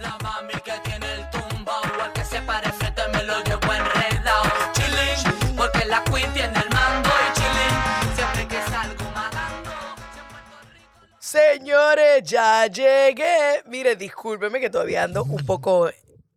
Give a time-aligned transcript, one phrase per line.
[0.00, 4.44] La mami que tiene el tumbao, al que se pare frente me lo llevo enredado.
[4.72, 9.70] Chilling, porque la queen tiene el mando y chilling, siempre que salgo matando.
[11.18, 13.62] Señores, ya llegué.
[13.66, 15.90] Mire, discúlpeme que todavía ando un poco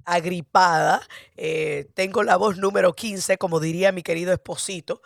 [0.05, 1.01] agripada.
[1.37, 5.01] Eh, tengo la voz número 15, como diría mi querido esposito.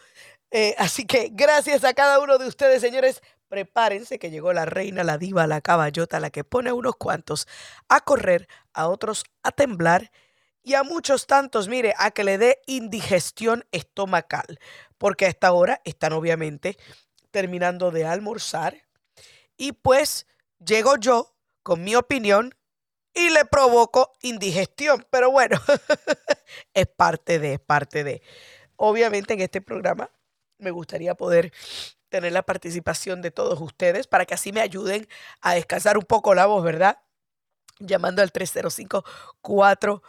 [0.51, 3.21] Eh, así que gracias a cada uno de ustedes, señores.
[3.48, 7.48] Prepárense que llegó la reina, la diva, la caballota, la que pone a unos cuantos
[7.89, 10.11] a correr, a otros a temblar
[10.65, 14.60] y a muchos tantos, mire, a que le dé indigestión estomacal.
[14.97, 16.75] Porque a esta hora están obviamente
[17.29, 18.88] terminando de almorzar.
[19.57, 20.25] Y pues
[20.57, 22.55] llego yo con mi opinión
[23.14, 25.05] y le provoco indigestión.
[25.11, 25.61] Pero bueno,
[26.74, 28.24] es parte de, es parte de.
[28.75, 30.10] Obviamente en este programa
[30.57, 31.54] me gustaría poder
[32.16, 35.05] tener la participación de todos ustedes para que así me ayuden
[35.42, 37.00] a descansar un poco la voz, ¿verdad?
[37.80, 39.03] Llamando al 305
[39.41, 40.02] 4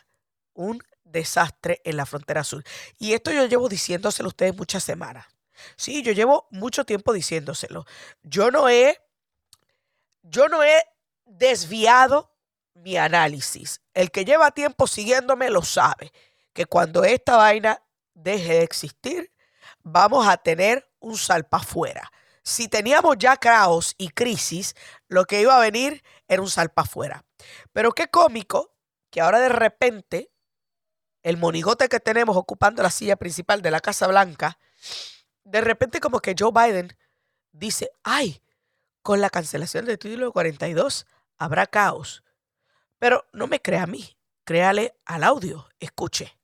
[0.52, 2.64] un desastre en la frontera sur.
[2.98, 5.26] Y esto yo llevo diciéndoselo a ustedes muchas semanas.
[5.76, 7.84] Sí, yo llevo mucho tiempo diciéndoselo.
[8.22, 9.00] Yo no he,
[10.22, 10.82] yo no he
[11.24, 12.32] desviado
[12.74, 13.80] mi análisis.
[13.94, 16.12] El que lleva tiempo siguiéndome lo sabe,
[16.52, 17.82] que cuando esta vaina
[18.14, 19.32] deje de existir,
[19.82, 22.10] vamos a tener un salpa afuera.
[22.42, 24.74] Si teníamos ya caos y crisis,
[25.08, 27.24] lo que iba a venir era un salpa afuera.
[27.72, 28.74] Pero qué cómico
[29.10, 30.30] que ahora de repente
[31.22, 34.58] el monigote que tenemos ocupando la silla principal de la Casa Blanca,
[35.44, 36.96] de repente como que Joe Biden
[37.52, 38.42] dice, ay,
[39.02, 41.06] con la cancelación del título 42
[41.38, 42.22] habrá caos.
[42.98, 46.36] Pero no me crea a mí, créale al audio, escuche.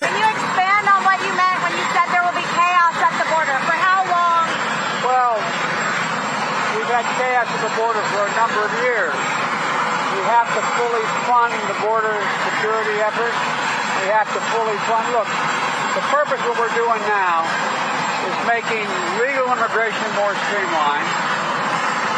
[0.00, 3.14] Can you expand on what you meant when you said there will be chaos at
[3.20, 3.56] the border?
[3.68, 4.48] For how long?
[5.04, 5.36] Well,
[6.76, 9.39] we've had chaos at the border for a number of years.
[10.10, 12.18] We have to fully fund the border
[12.50, 13.34] security effort.
[14.02, 15.06] We have to fully fund.
[15.14, 15.30] Look,
[15.94, 17.46] the purpose of what we're doing now
[18.26, 18.86] is making
[19.22, 21.10] legal immigration more streamlined,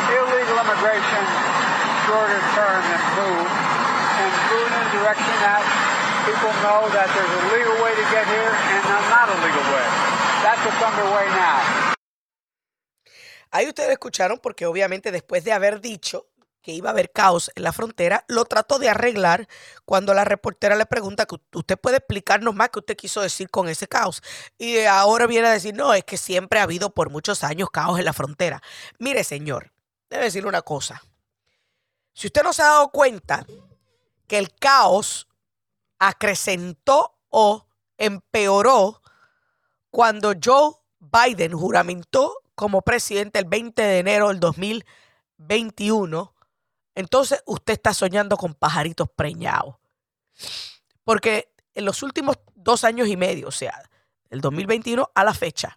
[0.08, 1.22] illegal immigration
[2.08, 5.62] shorter term and move, and move in a direction that
[6.26, 8.82] people know that there's a legal way to get here and
[9.12, 9.88] not a legal way.
[10.42, 11.60] That's what's underway now.
[13.52, 16.31] Ahí ustedes escucharon porque obviamente después de haber dicho
[16.62, 19.48] que iba a haber caos en la frontera, lo trató de arreglar
[19.84, 23.68] cuando la reportera le pregunta que usted puede explicarnos más qué usted quiso decir con
[23.68, 24.22] ese caos.
[24.58, 27.98] Y ahora viene a decir, no, es que siempre ha habido por muchos años caos
[27.98, 28.62] en la frontera.
[28.98, 29.72] Mire, señor,
[30.08, 31.02] debe decirle una cosa.
[32.14, 33.44] Si usted no se ha dado cuenta
[34.26, 35.28] que el caos
[35.98, 37.66] acrecentó o
[37.98, 39.02] empeoró
[39.90, 46.31] cuando Joe Biden juramentó como presidente el 20 de enero del 2021,
[46.94, 49.76] entonces usted está soñando con pajaritos preñados.
[51.04, 53.82] Porque en los últimos dos años y medio, o sea,
[54.30, 55.76] del 2021 a la fecha,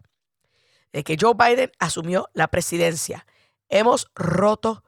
[0.91, 3.25] de que Joe Biden asumió la presidencia,
[3.69, 4.83] hemos roto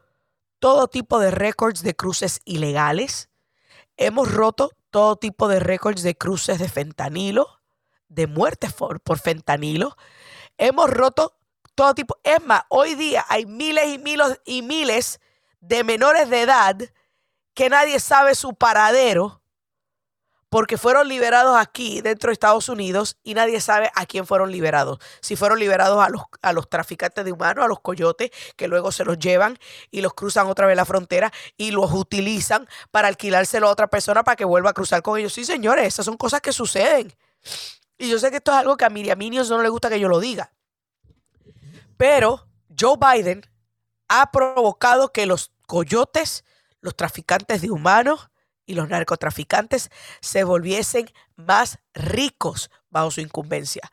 [0.60, 3.30] todo tipo de récords de cruces ilegales,
[3.98, 7.62] hemos roto todo tipo de récords de cruces de fentanilo,
[8.08, 9.98] de muertes por, fentanilo,
[10.58, 11.38] hemos roto
[11.76, 12.18] todo tipo.
[12.24, 15.20] Es más, hoy día hay miles y miles y miles
[15.60, 16.78] de menores de edad
[17.54, 19.42] que nadie sabe su paradero
[20.50, 25.00] porque fueron liberados aquí dentro de Estados Unidos y nadie sabe a quién fueron liberados.
[25.22, 28.92] Si fueron liberados a los, a los traficantes de humanos, a los coyotes, que luego
[28.92, 29.58] se los llevan
[29.92, 34.24] y los cruzan otra vez la frontera y los utilizan para alquilárselo a otra persona
[34.24, 35.34] para que vuelva a cruzar con ellos.
[35.34, 37.14] Sí, señores, esas son cosas que suceden.
[37.98, 40.00] Y yo sé que esto es algo que a Miriam Minions no le gusta que
[40.00, 40.52] yo lo diga.
[41.98, 42.48] Pero
[42.80, 43.46] Joe Biden
[44.08, 46.46] ha provocado que los coyotes,
[46.82, 48.30] los traficantes de humanos
[48.66, 49.90] y los narcotraficantes
[50.22, 53.90] se volviesen más ricos bajo su incumbencia.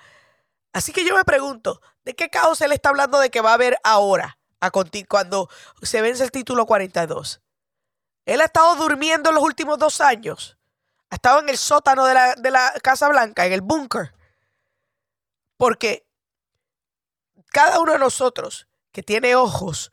[0.72, 3.54] Así que yo me pregunto, ¿de qué caos él está hablando de que va a
[3.54, 5.48] haber ahora, a cuando
[5.82, 7.40] se vence el título 42?
[8.26, 10.58] Él ha estado durmiendo en los últimos dos años.
[11.10, 14.14] Ha estado en el sótano de la, de la Casa Blanca, en el búnker.
[15.56, 16.06] Porque
[17.52, 19.92] cada uno de nosotros que tiene ojos,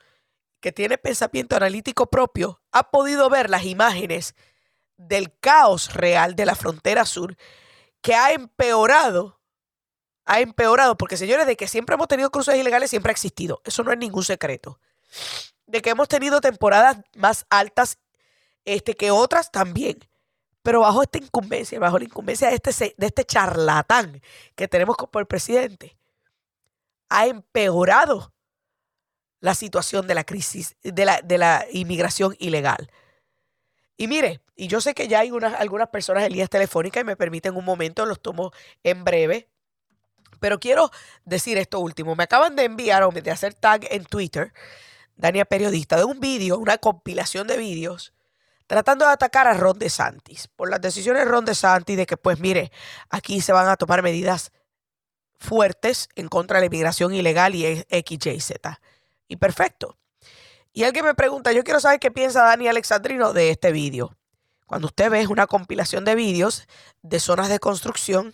[0.62, 4.36] que tiene pensamiento analítico propio, ha podido ver las imágenes
[4.98, 7.36] del caos real de la frontera sur
[8.02, 9.42] que ha empeorado
[10.26, 13.62] ha empeorado, porque señores, de que siempre hemos tenido cruces ilegales, siempre ha existido.
[13.66, 14.80] Eso no es ningún secreto.
[15.66, 17.98] De que hemos tenido temporadas más altas
[18.64, 19.98] este, que otras también.
[20.62, 24.22] Pero bajo esta incumbencia, bajo la incumbencia de este, de este charlatán
[24.56, 25.98] que tenemos el presidente,
[27.10, 28.34] ha empeorado
[29.42, 32.90] la situación de la crisis, de la, de la inmigración ilegal.
[33.98, 37.06] Y mire, y yo sé que ya hay unas, algunas personas en líneas telefónicas y
[37.06, 38.52] me permiten un momento, los tomo
[38.84, 39.50] en breve.
[40.40, 40.90] Pero quiero
[41.26, 42.16] decir esto último.
[42.16, 44.54] Me acaban de enviar o de hacer tag en Twitter,
[45.16, 48.14] Dania Periodista, de un vídeo, una compilación de vídeos,
[48.68, 52.40] tratando de atacar a Ron DeSantis por las decisiones de Ron DeSantis de que, pues
[52.40, 52.72] mire,
[53.10, 54.52] aquí se van a tomar medidas
[55.38, 58.54] fuertes en contra de la inmigración ilegal y X,
[59.32, 59.98] Y, perfecto.
[60.74, 64.18] Y alguien me pregunta, yo quiero saber qué piensa Dani Alexandrino de este vídeo.
[64.66, 66.68] Cuando usted ve una compilación de vídeos
[67.02, 68.34] de zonas de construcción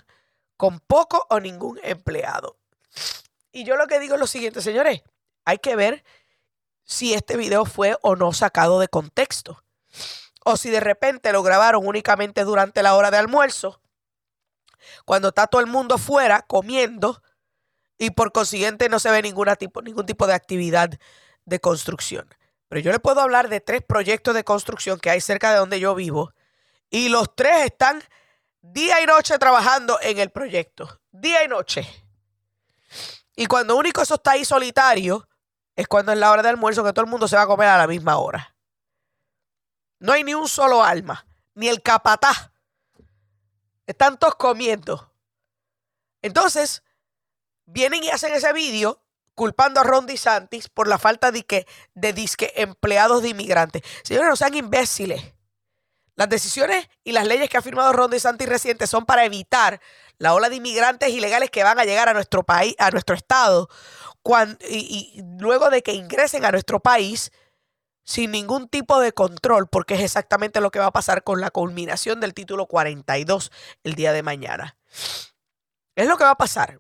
[0.56, 2.58] con poco o ningún empleado.
[3.52, 5.04] Y yo lo que digo es lo siguiente, señores,
[5.46, 6.04] hay que ver
[6.84, 9.64] si este video fue o no sacado de contexto.
[10.46, 13.82] O si de repente lo grabaron únicamente durante la hora de almuerzo,
[15.06, 17.22] cuando está todo el mundo fuera comiendo
[17.98, 20.90] y por consiguiente no se ve ninguna tipo, ningún tipo de actividad
[21.46, 22.28] de construcción.
[22.70, 25.80] Pero yo le puedo hablar de tres proyectos de construcción que hay cerca de donde
[25.80, 26.34] yo vivo
[26.90, 28.04] y los tres están
[28.62, 31.02] día y noche trabajando en el proyecto.
[31.12, 31.88] Día y noche.
[33.36, 35.28] Y cuando único eso está ahí solitario,
[35.76, 37.70] es cuando es la hora de almuerzo que todo el mundo se va a comer
[37.70, 38.56] a la misma hora.
[40.00, 42.52] No hay ni un solo alma, ni el capataz.
[43.86, 45.14] Están todos comiendo.
[46.22, 46.84] Entonces,
[47.68, 49.04] vienen y hacen ese vídeo
[49.36, 53.84] culpando a Ron DeSantis por la falta de, que, de disque empleados de inmigrantes.
[54.04, 55.22] Señores, no sean imbéciles.
[56.16, 59.80] Las decisiones y las leyes que ha firmado Ron DeSantis recientes son para evitar
[60.18, 63.70] la ola de inmigrantes ilegales que van a llegar a nuestro país, a nuestro estado,
[64.24, 67.32] cuan- y, y luego de que ingresen a nuestro país
[68.04, 71.52] sin ningún tipo de control, porque es exactamente lo que va a pasar con la
[71.52, 73.52] culminación del título 42
[73.84, 74.78] el día de mañana.
[75.96, 76.80] Es lo que va a pasar.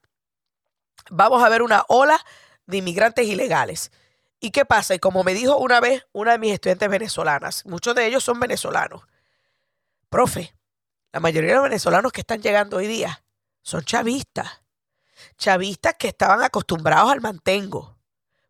[1.09, 2.23] Vamos a ver una ola
[2.65, 3.91] de inmigrantes ilegales.
[4.39, 4.93] ¿Y qué pasa?
[4.93, 8.39] Y como me dijo una vez una de mis estudiantes venezolanas, muchos de ellos son
[8.39, 9.03] venezolanos.
[10.09, 10.55] Profe,
[11.11, 13.23] la mayoría de los venezolanos que están llegando hoy día
[13.61, 14.61] son chavistas.
[15.37, 17.97] Chavistas que estaban acostumbrados al mantengo.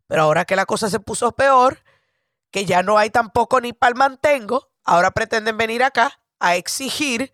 [0.06, 1.82] Pero ahora que la cosa se puso peor,
[2.50, 7.32] que ya no hay tampoco ni para el mantengo, ahora pretenden venir acá a exigir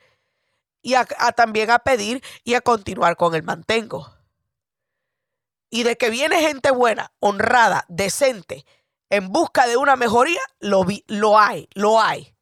[0.82, 4.13] y a, a también a pedir y a continuar con el mantengo.
[5.75, 8.65] Y de que viene gente buena, honrada, decente,
[9.11, 12.37] en busca de una mejoría, lo, vi- lo hay, lo hay.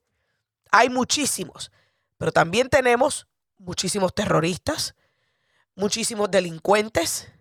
[0.70, 1.73] Hay muchísimos.
[2.19, 3.26] Pero también tenemos
[3.56, 4.94] muchísimos terroristas,
[5.75, 7.32] muchísimos delincuentes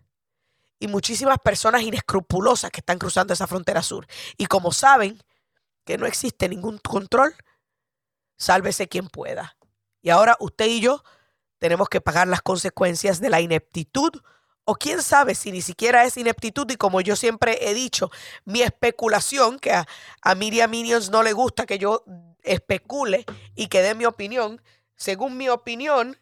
[0.79, 4.07] y muchísimas personas inescrupulosas que están cruzando esa frontera sur.
[4.37, 5.21] Y como saben
[5.83, 7.35] que no existe ningún control,
[8.37, 9.57] sálvese quien pueda.
[10.01, 11.03] Y ahora usted y yo
[11.59, 14.11] tenemos que pagar las consecuencias de la ineptitud
[14.65, 18.11] o quién sabe si ni siquiera es ineptitud y como yo siempre he dicho,
[18.45, 19.87] mi especulación, que a,
[20.21, 22.03] a Miriam Minions no le gusta que yo
[22.43, 23.25] especule
[23.55, 24.61] y que dé mi opinión,
[24.95, 26.17] según mi opinión,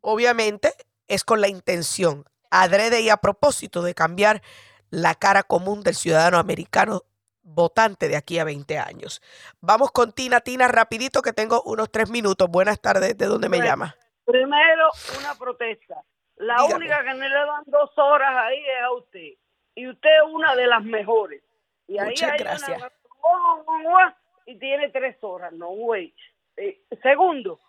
[0.00, 0.74] obviamente
[1.08, 4.42] es con la intención, adrede y a propósito de cambiar
[4.90, 7.04] la cara común del ciudadano americano
[7.42, 9.20] votante de aquí a 20 años.
[9.60, 12.48] Vamos con Tina, Tina, rapidito que tengo unos tres minutos.
[12.48, 13.70] Buenas tardes, ¿de dónde me Bueno.
[13.70, 13.96] llama?
[14.24, 16.02] Primero, una protesta.
[16.42, 16.74] La Dígame.
[16.74, 19.28] única que no le dan dos horas ahí es a usted.
[19.74, 21.42] Y usted es una de las mejores.
[21.88, 22.78] Y ahí Muchas hay gracias.
[22.78, 24.12] una- guau, guau, guau,
[24.46, 25.52] y tiene tres horas.
[25.52, 26.14] No, güey.
[26.56, 27.60] Eh, segundo,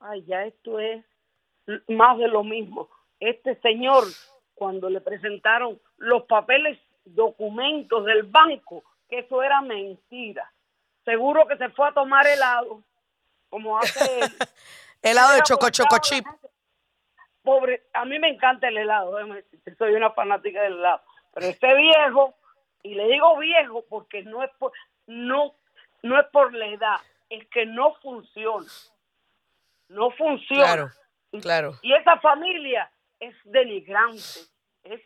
[0.00, 1.04] ay, ya esto es
[1.88, 2.88] más de lo mismo.
[3.20, 4.04] Este señor,
[4.54, 10.52] cuando le presentaron los papeles, documentos del banco, que eso era mentira.
[11.04, 12.82] Seguro que se fue a tomar helado,
[13.48, 14.32] como hace él.
[15.02, 16.24] Helado de choco choco chip.
[16.24, 16.48] gente.
[17.42, 19.18] Pobre, a mí me encanta el helado,
[19.78, 21.02] soy una fanática del helado.
[21.34, 22.34] Pero ese viejo,
[22.82, 24.72] y le digo viejo porque no es por,
[25.06, 25.54] no,
[26.02, 28.66] no es por la edad, es que no funciona.
[29.88, 30.64] No funciona.
[30.64, 30.88] Claro,
[31.40, 31.72] claro.
[31.82, 34.40] Y esa familia es denigrante,
[34.84, 35.00] es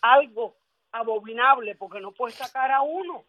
[0.00, 0.56] algo
[0.92, 3.24] abominable porque no puede sacar a uno.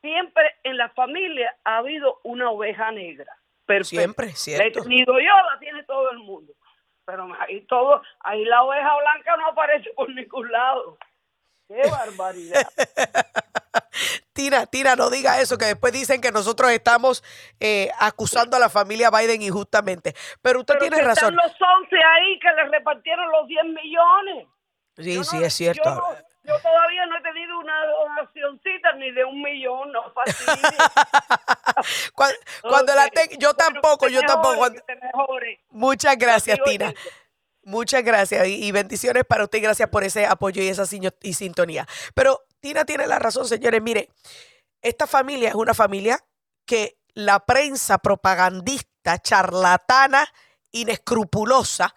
[0.00, 3.36] Siempre en la familia ha habido una oveja negra.
[3.66, 4.00] Perfecto.
[4.00, 4.82] Siempre, La he cierto.
[4.82, 6.52] tenido yo, la tiene todo el mundo.
[7.10, 10.96] Pero ahí todo, ahí la oveja blanca no aparece por ningún lado.
[11.66, 12.66] ¡Qué barbaridad!
[14.32, 17.22] Tina, Tina, no diga eso, que después dicen que nosotros estamos
[17.58, 20.14] eh, acusando a la familia Biden injustamente.
[20.40, 21.34] Pero usted Pero tiene que razón.
[21.34, 24.46] Están los 11 ahí que le repartieron los 10 millones.
[24.96, 25.82] Sí, Yo sí, no- es cierto.
[25.84, 30.12] Yo, no- yo todavía no he tenido una donacioncita ni de un millón, no.
[32.14, 33.12] Cuando, cuando la Ok.
[33.14, 34.66] ten- yo tampoco, yo tampoco.
[35.02, 35.64] mejore.
[35.70, 36.92] Muchas gracias, Tina.
[37.62, 40.84] Muchas gracias y, y bendiciones para usted gracias por ese apoyo y esa
[41.22, 41.86] y sintonía.
[42.14, 43.80] Pero Tina tiene la razón, señores.
[43.82, 44.08] Mire,
[44.82, 46.18] esta familia es una familia
[46.66, 50.26] que la prensa propagandista, charlatana,
[50.70, 51.94] inescrupulosa,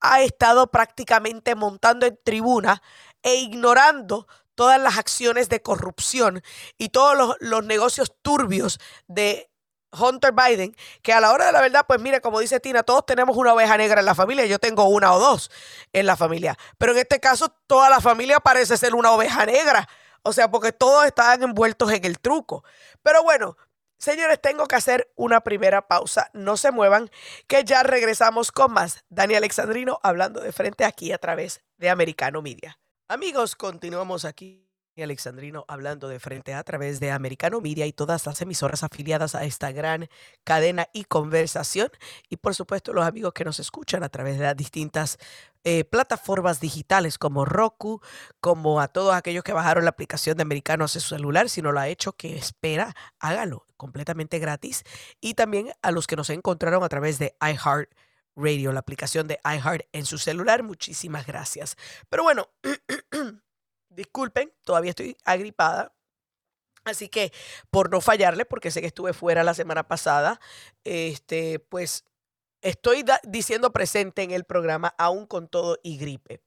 [0.00, 2.82] ha estado prácticamente montando en tribuna
[3.22, 6.42] e ignorando todas las acciones de corrupción
[6.76, 9.50] y todos los, los negocios turbios de
[9.92, 13.04] Hunter Biden, que a la hora de la verdad, pues mire, como dice Tina, todos
[13.06, 15.50] tenemos una oveja negra en la familia, yo tengo una o dos
[15.92, 19.88] en la familia, pero en este caso toda la familia parece ser una oveja negra,
[20.22, 22.62] o sea, porque todos estaban envueltos en el truco.
[23.02, 23.56] Pero bueno,
[23.98, 27.10] señores, tengo que hacer una primera pausa, no se muevan,
[27.46, 29.04] que ya regresamos con más.
[29.08, 32.78] Dani Alexandrino hablando de frente aquí a través de Americano Media.
[33.10, 34.70] Amigos, continuamos aquí.
[34.96, 39.44] Alexandrino hablando de frente a través de Americano Media y todas las emisoras afiliadas a
[39.44, 40.08] esta gran
[40.44, 41.90] cadena y conversación.
[42.28, 45.18] Y por supuesto los amigos que nos escuchan a través de las distintas
[45.64, 48.00] eh, plataformas digitales como Roku,
[48.40, 51.48] como a todos aquellos que bajaron la aplicación de Americano a su celular.
[51.48, 54.84] Si no lo ha hecho, que espera, hágalo completamente gratis.
[55.20, 57.90] Y también a los que nos encontraron a través de iHeart
[58.36, 60.62] Radio, la aplicación de iHeart en su celular.
[60.62, 61.76] Muchísimas gracias.
[62.08, 62.48] Pero bueno,
[63.90, 65.94] disculpen, todavía estoy agripada.
[66.84, 67.32] Así que
[67.70, 70.40] por no fallarle, porque sé que estuve fuera la semana pasada,
[70.84, 72.04] este, pues
[72.62, 76.40] estoy diciendo presente en el programa, aún con todo y gripe.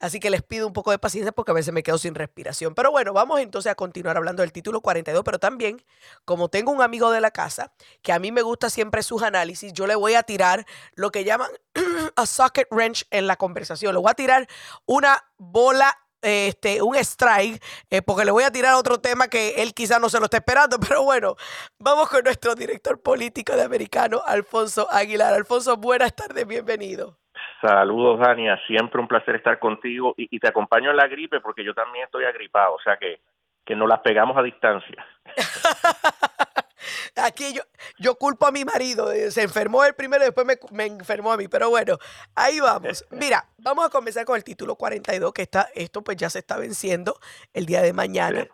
[0.00, 2.74] Así que les pido un poco de paciencia porque a veces me quedo sin respiración.
[2.74, 5.84] Pero bueno, vamos entonces a continuar hablando del título 42, pero también,
[6.24, 9.72] como tengo un amigo de la casa, que a mí me gusta siempre sus análisis,
[9.72, 11.50] yo le voy a tirar lo que llaman
[12.16, 13.94] a socket wrench en la conversación.
[13.94, 14.48] Le voy a tirar
[14.86, 19.74] una bola este, un strike, eh, porque le voy a tirar otro tema que él
[19.74, 21.36] quizás no se lo esté esperando, pero bueno,
[21.78, 25.34] vamos con nuestro director político de americano, Alfonso Aguilar.
[25.34, 27.18] Alfonso, buenas tardes, bienvenido.
[27.60, 28.58] Saludos, Dania.
[28.66, 32.04] Siempre un placer estar contigo y, y te acompaño en la gripe porque yo también
[32.04, 33.20] estoy agripado, o sea que,
[33.64, 35.06] que nos las pegamos a distancia.
[37.16, 37.62] Aquí yo,
[37.98, 41.32] yo culpo a mi marido, eh, se enfermó él primero y después me, me enfermó
[41.32, 41.98] a mí, pero bueno,
[42.34, 43.04] ahí vamos.
[43.10, 46.56] Mira, vamos a comenzar con el título 42, que está, esto pues ya se está
[46.56, 47.18] venciendo
[47.52, 48.48] el día de mañana.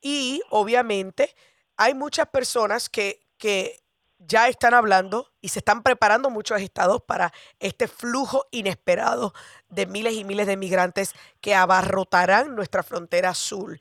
[0.00, 1.34] Y obviamente
[1.76, 3.79] hay muchas personas que, que
[4.20, 9.32] ya están hablando y se están preparando muchos estados para este flujo inesperado
[9.68, 13.78] de miles y miles de migrantes que abarrotarán nuestra frontera sur.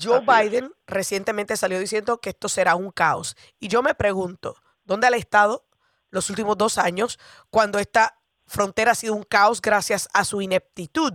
[0.00, 0.20] Joe.
[0.20, 3.36] Biden recientemente salió diciendo que esto será un caos.
[3.58, 5.64] Y yo me pregunto, ¿dónde ha estado
[6.10, 7.18] los últimos dos años
[7.50, 11.14] cuando esta frontera ha sido un caos gracias a su ineptitud?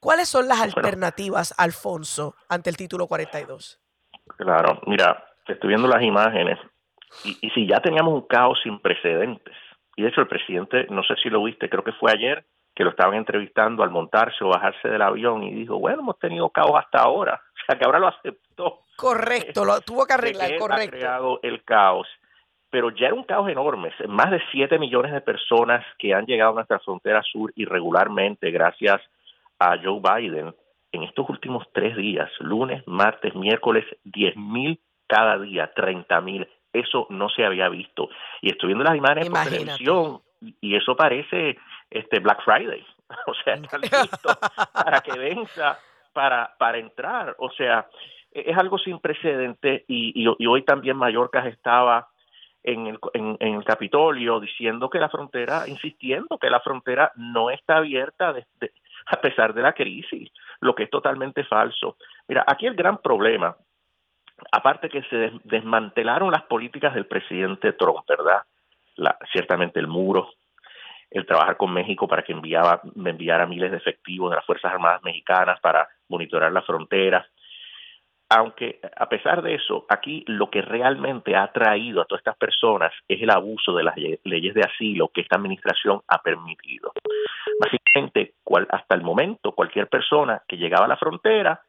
[0.00, 3.80] ¿Cuáles son las alternativas, Alfonso, ante el título 42?
[4.38, 6.58] Claro, mira, estoy viendo las imágenes
[7.24, 9.54] y, y si ya teníamos un caos sin precedentes,
[9.96, 12.44] y de hecho el presidente, no sé si lo viste, creo que fue ayer,
[12.76, 16.50] que lo estaban entrevistando al montarse o bajarse del avión y dijo, bueno, hemos tenido
[16.50, 18.80] caos hasta ahora, o sea que ahora lo aceptó.
[18.96, 20.96] Correcto, lo tuvo que arreglar, que él ha correcto.
[20.96, 22.06] creado el caos.
[22.68, 23.92] Pero ya era un caos enorme.
[24.08, 29.00] Más de 7 millones de personas que han llegado a nuestra frontera sur irregularmente gracias
[29.58, 30.54] a Joe Biden
[30.92, 36.48] en estos últimos tres días, lunes, martes, miércoles, 10 mil cada día, 30 mil.
[36.80, 38.08] Eso no se había visto.
[38.40, 39.58] Y estoy viendo las imágenes por Imagínate.
[39.64, 40.20] televisión
[40.60, 41.56] y eso parece
[41.90, 42.84] este Black Friday.
[43.28, 44.36] O sea, están listos
[44.72, 45.78] para que venza,
[46.12, 47.36] para, para entrar.
[47.38, 47.86] O sea,
[48.32, 52.08] e, es algo sin precedente y, y, y hoy también Mallorca estaba
[52.64, 57.48] en el, en, en el Capitolio diciendo que la frontera, insistiendo que la frontera no
[57.48, 58.72] está abierta desde,
[59.06, 60.30] a pesar de la crisis,
[60.60, 61.96] lo que es totalmente falso.
[62.26, 63.56] Mira, aquí el gran problema,
[64.52, 68.42] aparte que se des, desmantelaron las políticas del presidente Trump, ¿verdad?
[68.96, 70.30] La, ciertamente el muro,
[71.10, 74.72] el trabajar con México para que enviaba, me enviara miles de efectivos de las Fuerzas
[74.72, 77.26] Armadas mexicanas para monitorear la frontera.
[78.28, 82.92] Aunque a pesar de eso, aquí lo que realmente ha traído a todas estas personas
[83.06, 86.92] es el abuso de las leyes de asilo que esta administración ha permitido.
[87.60, 91.60] Básicamente, cual, hasta el momento, cualquier persona que llegaba a la frontera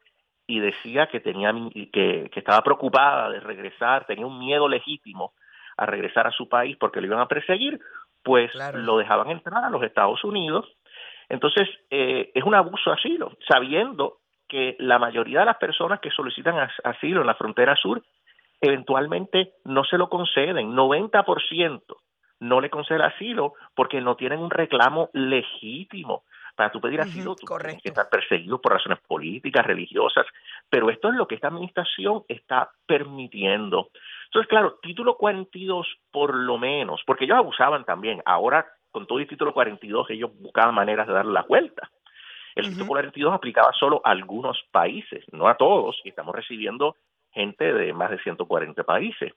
[0.48, 1.52] y decía que tenía
[1.92, 5.34] que, que estaba preocupada de regresar, tenía un miedo legítimo
[5.76, 7.78] a regresar a su país porque lo iban a perseguir,
[8.24, 8.78] pues claro.
[8.78, 10.66] lo dejaban entrar a los Estados Unidos.
[11.28, 14.16] Entonces, eh, es un abuso de asilo, sabiendo
[14.48, 18.02] que la mayoría de las personas que solicitan as- asilo en la frontera sur
[18.62, 20.74] eventualmente no se lo conceden.
[20.74, 21.82] 90%
[22.40, 26.22] no le concede asilo porque no tienen un reclamo legítimo.
[26.58, 27.80] Para tú pedir asilo, tú tienes correcto.
[27.84, 30.26] que estar perseguido por razones políticas, religiosas,
[30.68, 33.90] pero esto es lo que esta administración está permitiendo.
[34.24, 38.20] Entonces, claro, título 42 por lo menos, porque ellos abusaban también.
[38.24, 41.88] Ahora, con todo el título 42, ellos buscaban maneras de darle la vuelta.
[42.56, 46.96] El título 42 aplicaba solo a algunos países, no a todos, y estamos recibiendo
[47.38, 49.32] gente de más de 140 países.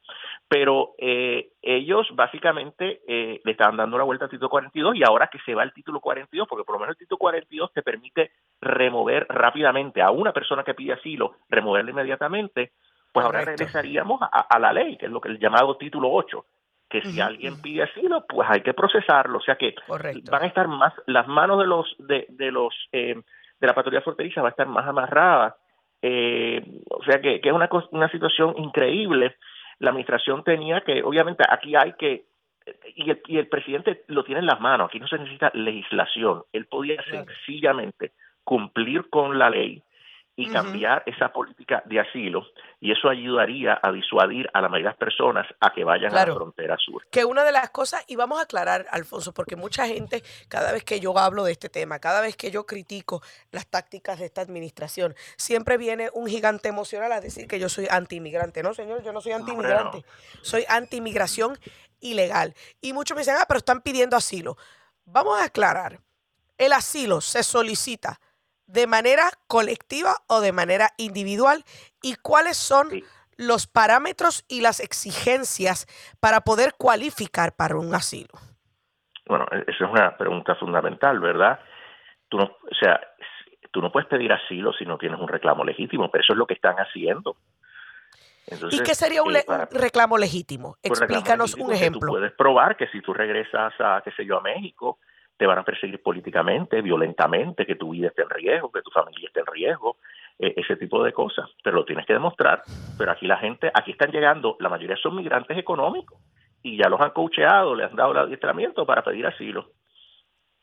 [0.47, 5.27] Pero eh, ellos básicamente eh, le estaban dando la vuelta al título 42 y ahora
[5.27, 8.31] que se va el título 42, porque por lo menos el título 42 te permite
[8.59, 12.71] remover rápidamente a una persona que pide asilo, removerla inmediatamente,
[13.11, 16.45] pues ahora regresaríamos a, a la ley, que es lo que el llamado título 8,
[16.89, 20.31] que si alguien pide asilo, pues hay que procesarlo, o sea que Correcto.
[20.31, 23.15] van a estar más las manos de los de, de los eh,
[23.59, 25.55] de la patrulla fronteriza va a estar más amarrada
[26.01, 29.35] eh, o sea que, que es una una situación increíble.
[29.79, 32.25] La administración tenía que obviamente aquí hay que
[32.95, 34.87] y el, y el presidente lo tiene en las manos.
[34.87, 36.43] Aquí no se necesita legislación.
[36.53, 37.25] Él podía Claro.
[37.25, 38.11] sencillamente
[38.43, 39.81] cumplir con la ley
[40.41, 42.45] y cambiar esa política de asilo
[42.79, 46.25] y eso ayudaría a disuadir a la mayoría de las personas a que vayan a
[46.25, 49.85] la frontera sur que una de las cosas, y vamos a aclarar, Alfonso, porque mucha
[49.87, 53.21] gente, cada vez que yo hablo de este tema, cada vez que yo critico
[53.51, 57.87] las tácticas de esta administración, siempre viene un gigante emocional a decir que yo soy
[57.89, 58.63] anti-inmigrante.
[58.63, 60.05] No, señor, yo no soy anti-inmigrante.
[60.41, 61.57] Soy anti-inmigración
[61.99, 62.55] ilegal.
[62.81, 64.57] Y muchos me dicen, ah, pero están pidiendo asilo.
[65.05, 65.99] Vamos a aclarar.
[66.57, 68.19] El asilo se solicita
[68.71, 71.63] de manera colectiva o de manera individual
[72.01, 73.03] y cuáles son Sí.
[73.37, 75.87] los parámetros y las exigencias
[76.19, 78.29] para poder cualificar para un asilo.
[79.27, 81.59] Bueno, e- esa es una pregunta fundamental, ¿verdad?
[82.29, 82.99] Tú no, o sea,
[83.71, 86.45] tú no puedes pedir asilo si no tienes un reclamo legítimo, pero eso es lo
[86.45, 87.35] que están haciendo.
[88.47, 90.69] Entonces, ¿Y qué sería un, eh, le- para- un reclamo legítimo?
[90.69, 91.99] un reclamo Explícanos legítimo un que ejemplo.
[92.01, 94.99] Tú puedes probar que si tú regresas a, qué sé yo, a México,
[95.41, 99.25] te van a perseguir políticamente, violentamente, que tu vida esté en riesgo, que tu familia
[99.25, 99.97] esté en riesgo,
[100.37, 101.49] eh, ese tipo de cosas.
[101.63, 102.61] Pero lo tienes que demostrar.
[102.95, 106.19] Pero aquí la gente, aquí están llegando, la mayoría son migrantes económicos
[106.61, 109.71] y ya los han coacheado, les han dado el adiestramiento para pedir asilo.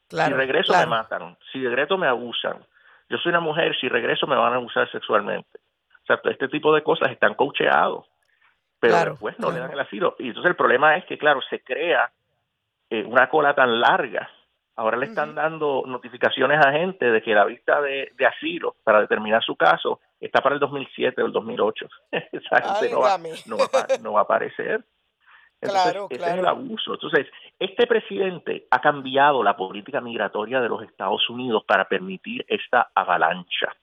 [0.09, 0.88] Claro, si regreso claro.
[0.88, 2.64] me matan, si regreso me abusan.
[3.09, 5.59] Yo soy una mujer, si regreso me van a abusar sexualmente.
[6.05, 8.07] O sea, este tipo de cosas están coacheados,
[8.79, 10.14] pero Claro, después no le dan el asilo.
[10.21, 12.12] Y entonces el problema es que, claro, se crea
[12.91, 14.31] eh, una cola tan larga.
[14.79, 19.01] Ahora le están dando notificaciones a gente de que la vista de, de asilo para
[19.01, 21.88] determinar su caso está para el 2007 o el 2008.
[22.12, 23.35] Esa gente no va, Válgame.
[23.47, 24.85] no, va, a pa- no va a aparecer.
[25.61, 26.95] Entonces, Claro, ese es el abuso.
[26.95, 27.27] Entonces,
[27.59, 33.75] este presidente ha cambiado la política migratoria de los Estados Unidos para permitir esta avalancha.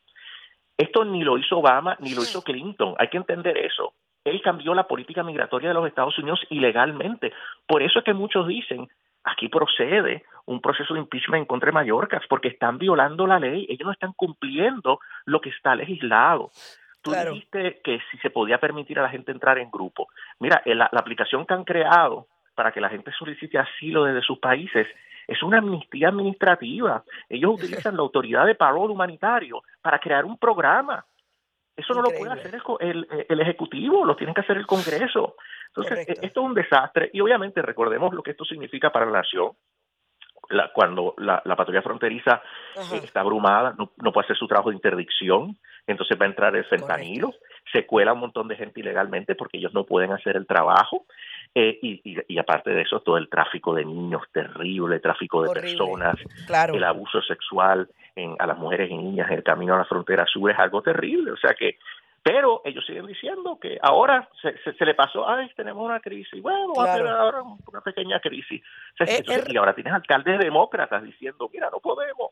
[0.77, 2.95] Esto ni lo hizo Obama ni lo hizo Clinton.
[2.97, 3.93] Hay que entender eso.
[4.23, 7.34] Él cambió la política migratoria de los Estados Unidos ilegalmente.
[7.67, 8.88] Por eso es que muchos dicen,
[9.25, 13.65] aquí procede un proceso de impeachment en contra de Mallorca, porque están violando la ley.
[13.67, 16.51] Ellos no están cumpliendo lo que está legislado.
[17.01, 17.31] Tú Claro.
[17.33, 20.07] dijiste que si se podía permitir a la gente entrar en grupo.
[20.39, 24.21] Mira, en la, la aplicación que han creado para que la gente solicite asilo desde
[24.21, 24.88] sus países
[25.27, 27.03] es una amnistía administrativa.
[27.29, 31.05] Ellos utilizan la autoridad de parol humanitario para crear un programa.
[31.75, 35.35] Eso no lo puede hacer el, el, el Ejecutivo, lo tiene que hacer el Congreso.
[35.75, 36.21] Entonces, Correcto.
[36.21, 39.51] e- esto es un desastre y obviamente recordemos lo que esto significa para la nación.
[40.49, 42.41] La- cuando la, la patrulla fronteriza
[42.77, 42.95] Ajá.
[42.95, 45.57] eh, está abrumada, no, no puede hacer su trabajo de interdicción,
[45.88, 47.33] entonces va a entrar el fentanilo,
[47.73, 51.05] se cuela un montón de gente ilegalmente porque ellos no pueden hacer el trabajo,
[51.55, 55.41] eh, y, y, y aparte de eso, todo el tráfico de niños terrible, el tráfico
[55.41, 55.69] de Horrible.
[55.77, 56.75] personas, Claro.
[56.75, 60.25] el abuso sexual en, a las mujeres y niñas en el camino a la frontera
[60.27, 61.79] sur es algo terrible, o sea que
[62.27, 66.41] pero ellos siguen diciendo que ahora se, se, se le pasó, ay, tenemos una crisis,
[66.41, 68.63] bueno, va a tener ahora una pequeña crisis.
[68.93, 72.31] O sea, Eh, entonces, er- y ahora tienes alcaldes demócratas diciendo, mira, no podemos.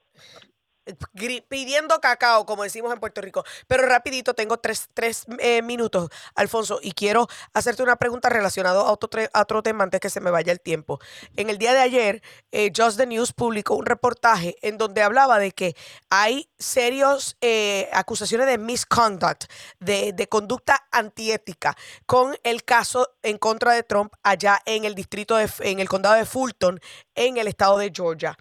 [1.48, 3.43] Pidiendo cacao, como decimos en Puerto Rico.
[3.67, 8.91] Pero rapidito, tengo tres, tres, eh, minutos, Alfonso, y quiero hacerte una pregunta relacionada a
[8.91, 11.00] otro, a otro tema antes que se me vaya el tiempo.
[11.36, 15.39] En el día de ayer, eh, Just the News publicó un reportaje en donde hablaba
[15.39, 15.76] de que
[16.10, 19.46] hay serios eh, acusaciones de misconduct,
[19.80, 25.38] de, de conducta antiética, con el caso en contra de Trump allá en el distrito
[25.38, 26.80] de, en el condado de Fulton,
[27.15, 28.38] en el estado de Georgia.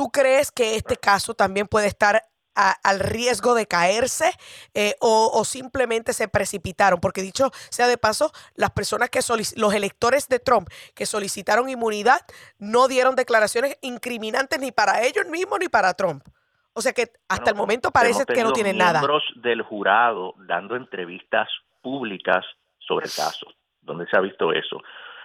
[0.00, 2.22] ¿Tú crees que este caso también puede estar
[2.54, 4.32] a- al riesgo de caerse
[4.72, 7.00] eh, o, o simplemente se precipitaron?
[7.00, 9.20] Porque dicho sea de paso, las personas que
[9.56, 12.22] los electores de Trump que solicitaron inmunidad
[12.58, 16.24] no dieron declaraciones incriminantes ni para ellos mismos ni para Trump.
[16.72, 19.00] O sea que hasta Bueno, el momento parece que no tenido tiene nada.
[19.00, 21.46] miembros del jurado dando entrevistas
[21.82, 22.42] públicas
[22.78, 23.48] sobre el caso,
[23.82, 24.80] donde se ha visto eso.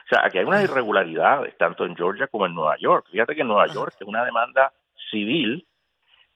[0.05, 3.07] O sea, aquí hay unas irregularidades, tanto en Georgia como en Nueva York.
[3.11, 4.71] Fíjate que en Nueva York es una demanda
[5.09, 5.67] civil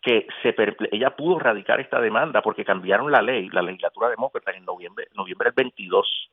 [0.01, 0.55] que se
[0.91, 5.49] ella pudo radicar esta demanda porque cambiaron la ley, la legislatura demócrata en noviembre, noviembre
[5.49, 6.31] del 22,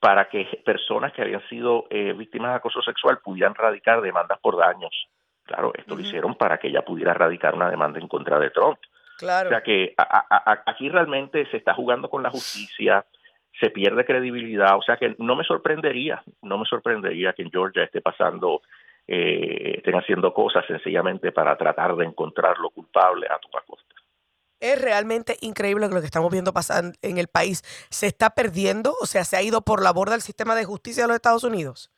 [0.00, 4.56] para que personas que habían sido eh, víctimas de acoso sexual pudieran radicar demandas por
[4.56, 5.08] daños.
[5.44, 8.78] Claro, esto lo hicieron para que ella pudiera radicar una demanda en contra de Trump.
[9.18, 9.48] Claro.
[9.48, 13.04] O sea que a- a- a- aquí realmente se está jugando con la justicia,
[13.60, 17.84] se pierde credibilidad, o sea que no me sorprendería, no me sorprendería que en Georgia
[17.84, 18.62] esté pasando,
[19.06, 23.94] eh, estén haciendo cosas sencillamente para tratar de encontrar lo culpable a tu costa.
[24.60, 27.62] Es realmente increíble lo que estamos viendo pasar en el país.
[27.90, 28.92] ¿Se está perdiendo?
[29.00, 31.44] O sea, ¿se ha ido por la borda el sistema de justicia de los Estados
[31.44, 31.92] Unidos?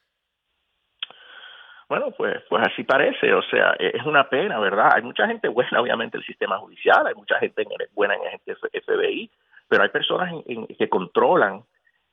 [1.88, 4.90] Bueno, pues, pues así parece, o sea, e- es una pena, ¿verdad?
[4.94, 8.56] Hay mucha gente buena, obviamente, en el sistema judicial, hay mucha gente buena en el
[8.82, 9.28] FBI,
[9.70, 11.62] pero hay personas en- en- que controlan,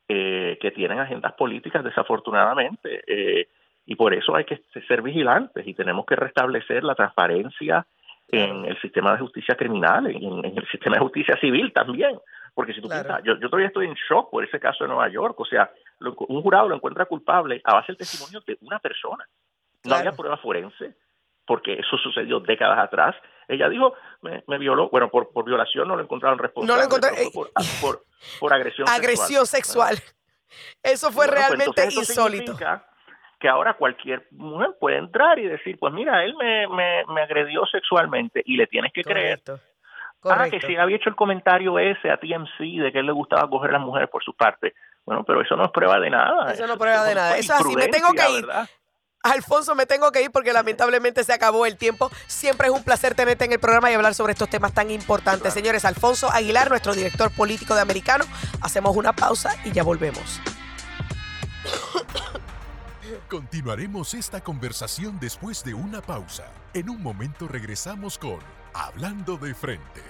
[0.08, 3.50] eh, que tienen agendas políticas, desafortunadamente, eh,
[3.86, 7.86] y por eso hay que ser vigilantes y tenemos que restablecer la transparencia
[8.30, 12.20] en el sistema de justicia criminal, en, en el sistema de justicia civil también.
[12.54, 13.04] Porque si tú Claro.
[13.04, 15.72] piensas, yo, yo todavía estoy en shock por ese caso de Nueva York, o sea,
[16.00, 19.24] lo- un jurado lo encuentra culpable a base del testimonio de una persona.
[19.84, 20.00] No Claro.
[20.00, 20.96] había prueba forense,
[21.46, 23.16] porque eso sucedió décadas atrás.
[23.48, 26.84] Ella dijo, me, me violó, bueno, por, por violación no lo encontraron responsable.
[26.90, 28.04] pero fue por, ah, por,
[28.40, 29.96] por agresión Agresión sexual.
[29.96, 30.16] sexual.
[30.84, 32.58] Eso fue Bueno, pues realmente entonces eso insólito.
[33.40, 37.66] que ahora cualquier mujer puede entrar y decir, pues mira, él me, me, me agredió
[37.66, 39.42] sexualmente y le tienes que creer.
[39.44, 39.64] Correcto.
[40.24, 43.48] Ah, que si había hecho el comentario ese a TMC de que él le gustaba
[43.50, 44.74] coger a las mujeres por su parte.
[45.06, 46.52] Bueno, pero eso no es prueba de nada.
[46.52, 47.38] Eso no prueba de nada.
[47.38, 48.46] Eso es así, me tengo que ir.
[48.46, 48.68] ¿verdad?
[49.24, 52.12] Alfonso, me tengo que ir porque lamentablemente se acabó el tiempo.
[52.28, 55.42] Siempre es un placer tenerte en el programa y hablar sobre estos temas tan importantes.
[55.42, 55.54] Claro.
[55.54, 58.26] Señores, Alfonso Aguilar, nuestro director político de Americano.
[58.62, 60.40] Hacemos una pausa y ya volvemos.
[63.30, 66.46] Continuaremos esta conversación después de una pausa.
[66.74, 68.40] En un momento regresamos con
[68.74, 70.02] Hablando de Frente.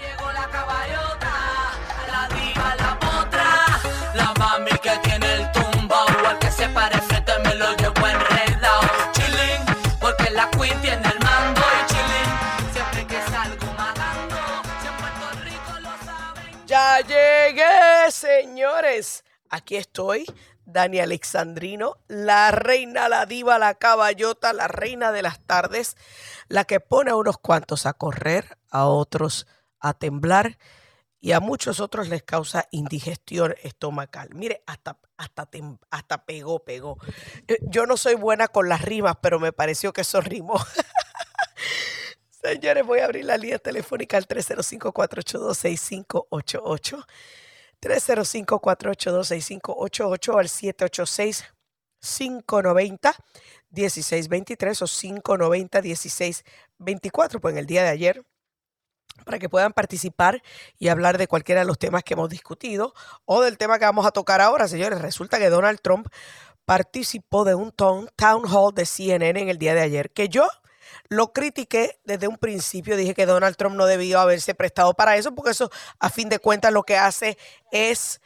[0.00, 1.32] Llegó la caballota,
[2.08, 3.09] la diva, la
[17.06, 19.24] Llegué, señores.
[19.48, 20.26] Aquí estoy,
[20.64, 25.96] Dani Alexandrino, la reina, la diva, la caballota, la reina de las tardes,
[26.48, 29.46] la que pone a unos cuantos a correr, a otros
[29.80, 30.58] a temblar
[31.20, 34.28] y a muchos otros les causa indigestión estomacal.
[34.34, 35.48] Mire, hasta, hasta,
[35.90, 36.98] hasta pegó, pegó.
[37.48, 40.54] Eh, Yo no soy buena con las rimas, pero me pareció que eso rimó.
[42.42, 47.04] Señores, voy a abrir la línea telefónica al 305-482-6588.
[47.82, 50.48] 305-482-6588 al
[52.02, 57.40] 786-590-1623 o 590-1624.
[57.40, 58.22] Pues en el día de ayer,
[59.26, 60.42] para que puedan participar
[60.78, 62.94] y hablar de cualquiera de los temas que hemos discutido
[63.26, 65.02] o del tema que vamos a tocar ahora, señores.
[65.02, 66.08] Resulta que Donald Trump
[66.64, 68.08] participó de un town
[68.50, 70.48] hall de CNN en el día de ayer, que yo
[71.08, 75.34] lo critiqué desde un principio, dije que Donald Trump no debió haberse prestado para eso,
[75.34, 77.38] porque eso a fin de cuentas lo que hace
[77.70, 78.20] es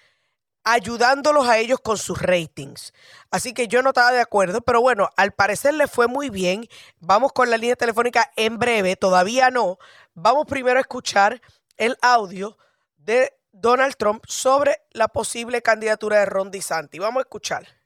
[0.65, 2.93] ayudándolos a ellos con sus ratings.
[3.31, 6.67] Así que yo no estaba de acuerdo, pero bueno, al parecer le fue muy bien.
[7.01, 9.79] Vamos con la línea telefónica en breve, todavía no.
[10.15, 11.41] Vamos primero a escuchar
[11.77, 12.57] el audio
[12.97, 17.01] de Donald Trump sobre la posible candidatura de Ron DeSantis.
[17.01, 17.84] Vamos a escuchar.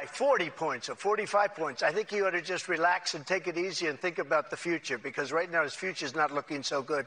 [0.00, 1.82] By 40 points or 45 points.
[1.82, 4.56] I think he ought to just relax and take it easy and think about the
[4.56, 7.06] future because right now his future is not looking so good.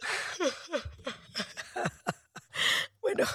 [3.00, 3.26] Bueno,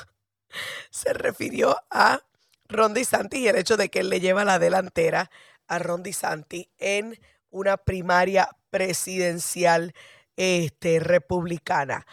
[0.90, 2.22] se refirió a
[2.70, 5.30] Ron DeSantis y el hecho de que él le lleva la delantera
[5.68, 7.20] a Ron DeSantis en
[7.52, 9.94] una primaria presidencial
[10.36, 12.08] este, republicana.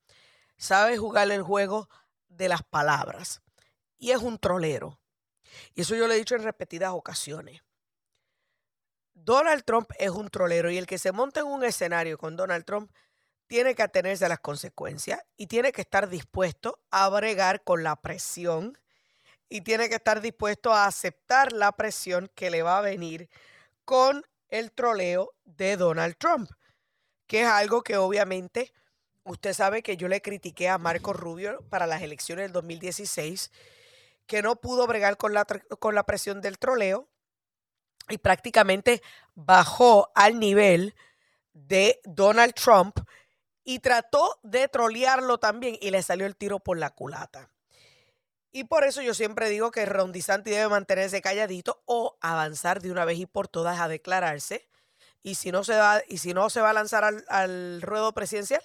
[0.58, 1.90] Sabe jugar el juego
[2.28, 3.42] de las palabras.
[3.98, 5.00] Y es un trolero.
[5.74, 7.62] Y eso yo lo he dicho en repetidas ocasiones.
[9.14, 12.66] Donald Trump es un trolero y el que se monta en un escenario con Donald
[12.66, 12.92] Trump
[13.48, 17.96] tiene que atenerse a las consecuencias y tiene que estar dispuesto a bregar con la
[17.96, 18.78] presión
[19.50, 23.30] y tiene que estar dispuesto a aceptar la presión que le va a venir
[23.84, 26.50] con el troleo de Donald Trump,
[27.28, 28.72] que es algo que obviamente
[29.24, 33.52] usted sabe que yo le critiqué a Marco Rubio para las elecciones del 2016,
[34.28, 37.10] que no pudo bregar con la, con la presión del troleo
[38.10, 39.02] y prácticamente
[39.34, 40.96] bajó al nivel
[41.54, 43.00] de Donald Trump
[43.64, 47.52] y trató de trolearlo también y le salió el tiro por la culata.
[48.52, 52.92] Y por eso yo siempre digo que Ron DeSantis debe mantenerse calladito o avanzar de
[52.92, 54.68] una vez y por todas a declararse.
[55.22, 58.62] Y si no se va, y si no se va a lanzar al, ruedo presidencial,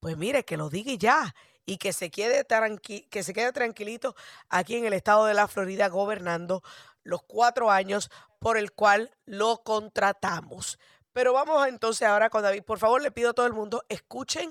[0.00, 1.34] pues mire, que lo diga ya.
[1.66, 4.14] Y que se, quede tranqui- que se quede tranquilito
[4.48, 6.62] aquí en el estado de la Florida gobernando
[7.02, 10.78] los cuatro años por el cual lo contratamos.
[11.12, 12.62] Pero vamos entonces ahora con David.
[12.62, 14.50] Por favor, le pido a todo el mundo, escuchen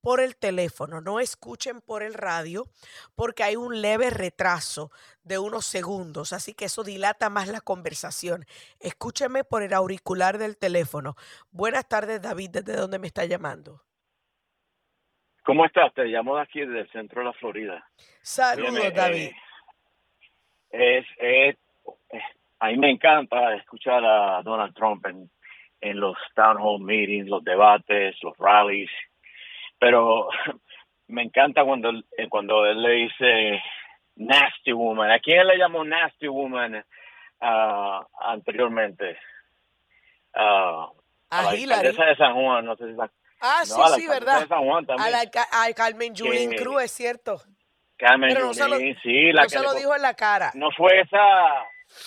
[0.00, 2.66] por el teléfono, no escuchen por el radio,
[3.14, 4.90] porque hay un leve retraso
[5.22, 8.44] de unos segundos, así que eso dilata más la conversación.
[8.80, 11.16] Escúcheme por el auricular del teléfono.
[11.50, 13.82] Buenas tardes, David, ¿desde dónde me está llamando?
[15.44, 15.92] ¿Cómo estás?
[15.94, 17.88] Te llamo de aquí, desde el centro de la Florida.
[18.22, 19.30] Saludos, David.
[20.70, 21.56] eh, es, es-
[22.10, 22.20] eh,
[22.60, 25.30] a mí me encanta escuchar a Donald Trump en,
[25.80, 28.90] en los town hall meetings, los debates, los rallies,
[29.78, 30.28] pero
[31.08, 33.62] me encanta cuando, él- eh, cuando él le dice
[34.16, 35.10] nasty woman.
[35.10, 36.84] ¿A quién le llamó nasty woman
[37.40, 39.18] ah, anteriormente?
[40.34, 40.88] Ah,
[41.30, 43.10] a la A alcaldesa de San Juan, no sé si la-
[43.40, 44.40] Ah, no, sí, a la sí, ¿verdad?
[44.40, 45.06] de San Juan también.
[45.06, 47.40] A, la, ca- a Carmen Yulín Cruz, es cierto.
[47.96, 50.50] Carmen Pero no lo, sí, la no que se lo dijo en la cara.
[50.54, 51.20] no fue esa,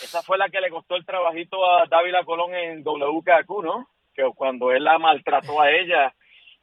[0.04, 3.88] esa fue la que le costó el trabajito a Dávila Colón en WKQ, ¿no?
[4.14, 6.14] Que cuando él la maltrató a ella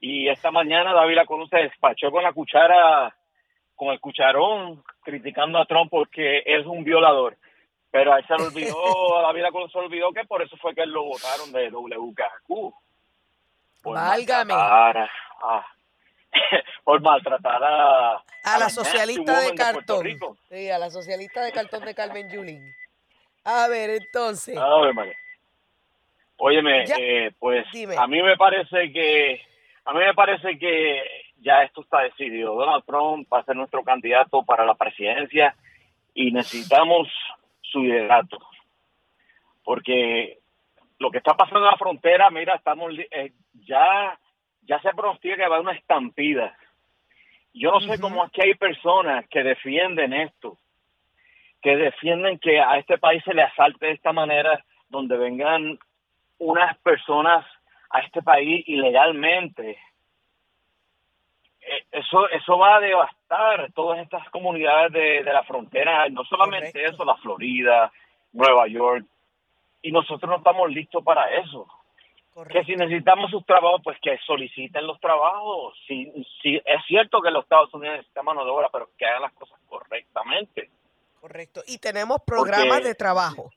[0.01, 3.15] y esta mañana Dávila Colón se despachó con la cuchara,
[3.75, 7.37] con el cucharón, criticando a Trump porque es un violador.
[7.91, 10.57] Pero a él se le olvidó, a Dávila Colón se le olvidó que por eso
[10.59, 12.75] fue que él lo votaron de WKQ.
[13.83, 14.53] Por Válgame.
[14.55, 15.11] maltratar a-
[15.59, 15.67] a-
[16.85, 18.13] por maltratar a,
[18.45, 20.07] A la socialista de cartón.
[20.51, 22.63] Sí, a la socialista de cartón de Carmen Yulín.
[23.45, 24.57] A ver, entonces.
[24.59, 25.15] Ave María.
[26.37, 27.97] Óyeme, eh, pues dime.
[27.97, 29.41] a mí me parece que
[29.89, 31.03] a mí me parece que
[31.39, 32.55] ya esto está decidido.
[32.55, 35.55] Donald Trump va a ser nuestro candidato para la presidencia
[36.13, 37.09] y necesitamos
[37.63, 38.39] su liderato.
[39.65, 40.41] Porque
[40.99, 43.33] lo que está pasando en la frontera, mira, estamos eh,
[43.67, 44.19] ya
[44.63, 46.55] ya se pronostica que va a haber una estampida.
[47.55, 50.59] Yo no sé cómo aquí hay personas que defienden esto
[51.63, 55.79] que defienden que a este país se le asalte de esta manera, donde vengan
[56.39, 57.45] unas personas
[57.91, 59.79] a este país ilegalmente.
[61.61, 66.73] Eh, Eso, eso va a devastar todas estas comunidades de, de la frontera, no solamente
[66.73, 66.95] Correcto.
[66.95, 67.93] eso, la Florida,
[68.33, 69.05] Nueva York,
[69.83, 71.67] y nosotros no estamos listos para eso.
[72.53, 75.75] Que si necesitamos sus trabajos, pues que soliciten los trabajos.
[75.89, 76.05] Si,
[76.41, 79.33] si es cierto que los Estados Unidos necesitan mano de obra, pero que hagan las
[79.33, 80.71] cosas correctamente.
[81.21, 81.63] Correcto.
[81.67, 83.51] Y tenemos programas Porque- de trabajo.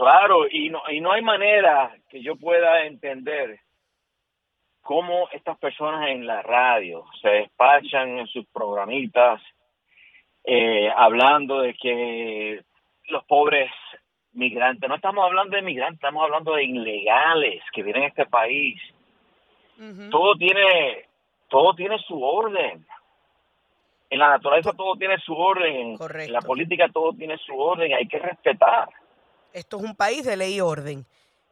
[0.00, 3.60] Claro, y no, y no hay manera que yo pueda entender
[4.80, 9.42] cómo estas personas en la radio se despachan en sus programitas
[10.42, 12.62] eh, hablando de que
[13.08, 13.70] los pobres
[14.32, 18.80] migrantes, no estamos hablando de migrantes, estamos hablando de ilegales que vienen a este país.
[20.10, 21.08] Todo tiene,
[21.48, 22.86] todo tiene su orden.
[24.08, 28.08] En la naturaleza todo tiene su orden, en la política todo tiene su orden, hay
[28.08, 28.88] que respetar.
[29.52, 31.06] Esto es un país de ley y orden.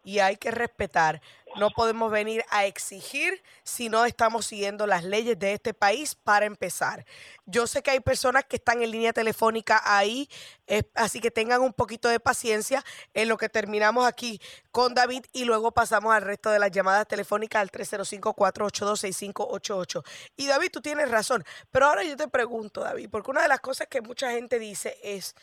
[0.05, 1.21] y hay que respetar.
[1.57, 6.47] No podemos venir a exigir si no estamos siguiendo las leyes de este país para
[6.47, 7.05] empezar.
[7.45, 10.31] Yo sé que hay personas que están en línea telefónica ahí,
[10.67, 12.83] eh, así que tengan un poquito de paciencia
[13.13, 17.07] en lo que terminamos aquí con David y luego pasamos al resto de las llamadas
[17.07, 20.03] telefónicas al 305-482-6588.
[20.37, 23.61] Y David, tú tienes razón, pero ahora yo te pregunto, David, porque una de las
[23.61, 25.35] cosas que mucha gente dice es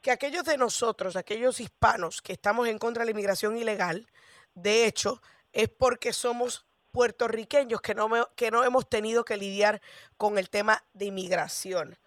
[0.00, 4.06] que aquellos de nosotros, aquellos hispanos que estamos en contra de la inmigración ilegal,
[4.54, 5.20] de hecho,
[5.52, 9.80] es porque somos puertorriqueños que no, me- que no hemos tenido que lidiar
[10.16, 11.98] con el tema de inmigración.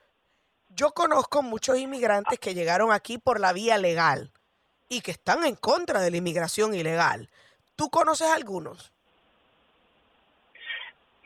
[0.69, 4.32] Yo conozco muchos inmigrantes que llegaron aquí por la vía legal
[4.88, 7.30] y que están en contra de la inmigración ilegal.
[7.75, 8.91] ¿Tú conoces algunos?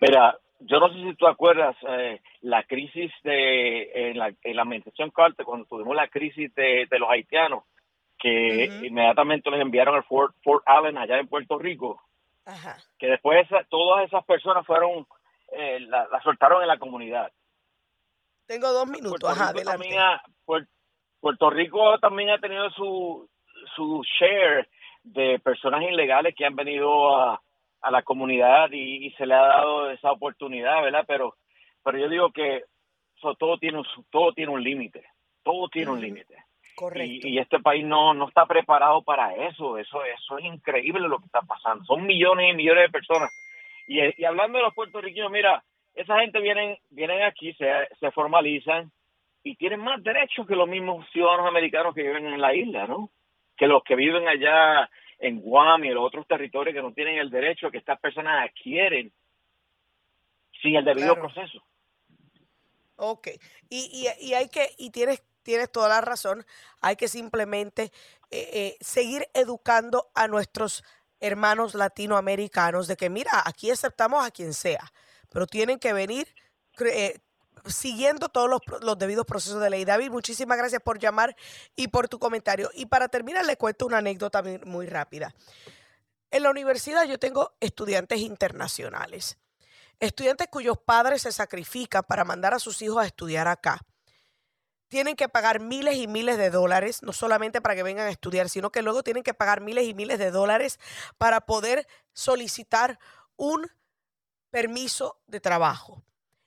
[0.02, 4.62] Mira, yo no sé si tú acuerdas eh, la crisis de en la, en la
[4.64, 7.64] administración Carter, cuando tuvimos la crisis de, de los haitianos,
[8.20, 12.02] que inmediatamente los enviaron al Fort, Fort Allen allá en Puerto Rico,
[12.46, 12.78] Ajá.
[12.98, 15.06] que después esa- todas esas personas fueron,
[15.52, 17.32] eh, la, la soltaron en la comunidad.
[18.48, 19.20] Tengo dos minutos.
[19.22, 20.68] Puerto Ajá, Rico también ha- Puer-
[21.20, 23.30] Puerto Rico también ha tenido su,
[23.76, 24.68] su share
[25.04, 27.42] de personas ilegales que han venido a,
[27.84, 31.04] a la comunidad y, y se le ha dado esa oportunidad, ¿verdad?
[31.06, 31.36] Pero,
[31.84, 32.64] pero yo digo que
[33.16, 35.04] so, todo tiene un, todo tiene un límite,
[35.44, 36.36] todo tiene un límite.
[36.76, 37.28] Correcto.
[37.28, 41.20] Y, y este país no, no está preparado para eso, eso, eso es increíble lo
[41.20, 41.84] que está pasando.
[41.86, 43.30] Son millones y millones de personas.
[43.86, 45.62] Y, y hablando de los puertorriqueños, mira,
[45.94, 47.70] esa gente vienen, vienen aquí, se,
[48.00, 48.92] se formalizan
[49.44, 53.10] y tienen más derechos que los mismos ciudadanos americanos que viven en la isla, ¿no?
[53.58, 57.18] Que los que viven allá en Guam y en los otros territorios que no tienen
[57.18, 59.12] el derecho que estas personas adquieren
[60.62, 61.30] sin el debido Claro.
[61.30, 61.64] proceso.
[62.96, 63.30] Ok,
[63.70, 66.46] y, y, y hay que, y tienes, tienes toda la razón,
[66.82, 67.92] hay que simplemente
[68.30, 70.84] eh, eh, seguir educando a nuestros
[71.20, 74.92] hermanos latinoamericanos de que, mira, aquí aceptamos a quien sea,
[75.30, 76.28] pero tienen que venir
[76.86, 77.20] eh,
[77.66, 79.86] siguiendo todos los, los debidos procesos de ley.
[79.86, 81.36] David, muchísimas gracias por llamar
[81.76, 82.70] y por tu comentario.
[82.74, 85.34] Y para terminar, le cuento una anécdota muy rápida.
[86.32, 89.38] En la universidad yo tengo estudiantes internacionales
[90.00, 93.82] estudiantes cuyos padres se sacrifican para mandar a sus hijos a estudiar acá.
[94.88, 98.50] Tienen que pagar miles y miles de dólares, no solamente para que vengan a estudiar,
[98.50, 100.80] sino que luego tienen que pagar miles y miles de dólares
[101.18, 103.00] para poder solicitar
[103.36, 103.72] un
[104.52, 106.04] permiso de trabajo.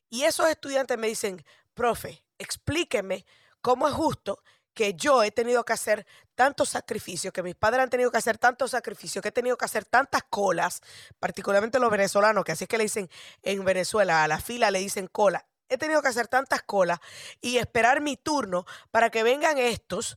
[0.09, 3.27] Y esos estudiantes me dicen, profe, explíqueme
[3.61, 4.43] cómo es justo
[4.77, 8.37] que yo he tenido que hacer tantos sacrificios, que mis padres han tenido que hacer
[8.37, 10.83] tantos sacrificios, que he tenido que hacer tantas colas,
[11.19, 13.11] particularmente los venezolanos, que así es que le dicen
[13.43, 15.47] en Venezuela, a la fila le dicen cola.
[15.69, 17.01] He tenido que hacer tantas colas
[17.41, 20.17] y esperar mi turno para que vengan estos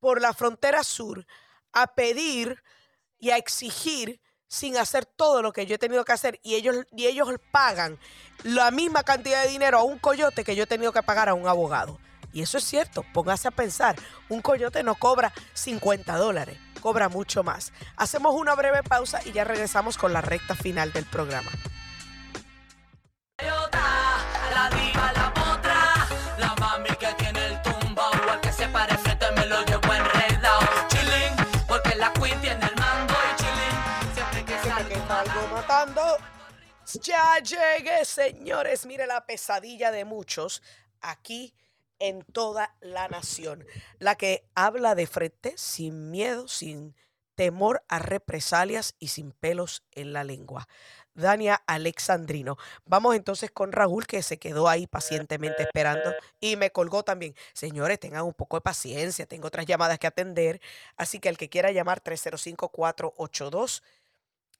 [0.00, 1.24] por la frontera sur
[1.72, 2.62] a pedir
[3.18, 4.20] y a exigir
[4.54, 7.98] sin hacer todo lo que yo he tenido que hacer y ellos, y ellos pagan
[8.44, 11.34] la misma cantidad de dinero a un coyote que yo he tenido que pagar a
[11.34, 11.98] un abogado.
[12.32, 13.96] Y eso es cierto, póngase a pensar,
[14.28, 17.72] un coyote no cobra 50 dólares, cobra mucho más.
[17.96, 21.50] Hacemos una breve pausa y ya regresamos con la recta final del programa.
[37.02, 38.86] Ya llegué, señores.
[38.86, 40.62] Mire la pesadilla de muchos
[41.00, 41.54] aquí
[41.98, 43.66] en toda la nación.
[43.98, 46.94] La que habla de frente sin miedo, sin
[47.34, 50.68] temor a represalias y sin pelos en la lengua.
[51.14, 52.56] Dania Alexandrino.
[52.86, 57.34] Vamos entonces con Raúl, que se quedó ahí pacientemente esperando y me colgó también.
[57.52, 60.60] Señores, tengan un poco de paciencia, tengo otras llamadas que atender.
[60.96, 63.82] Así que el que quiera llamar 305-482.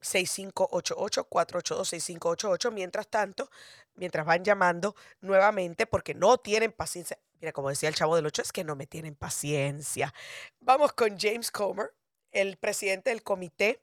[0.02, 2.72] 6588-482-6588.
[2.72, 3.50] Mientras tanto,
[3.94, 7.18] mientras van llamando nuevamente porque no tienen paciencia.
[7.40, 10.12] Mira, como decía el chavo del 8, es que no me tienen paciencia.
[10.60, 11.94] Vamos con James Comer,
[12.32, 13.82] el presidente del comité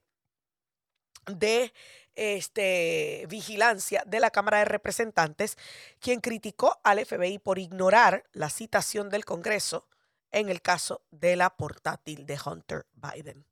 [1.27, 1.73] de
[2.15, 5.57] este, vigilancia de la Cámara de Representantes,
[5.99, 9.87] quien criticó al FBI por ignorar la citación del Congreso
[10.31, 13.45] en el caso de la portátil de Hunter Biden.